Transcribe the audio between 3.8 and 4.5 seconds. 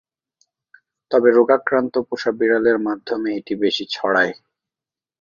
ছড়ায়।